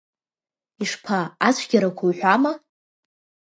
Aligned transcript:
Ишԥа, 0.83 1.19
ацәгьарақәа 1.47 2.03
уҳәама? 2.09 2.51